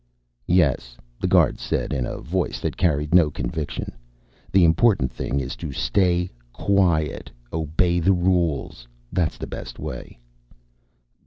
[0.47, 3.91] "Yes," the guard said, in a voice that carried no conviction.
[4.51, 7.29] "The important thing is, stay quiet.
[7.53, 8.87] Obey the rules.
[9.13, 10.17] That's the best way."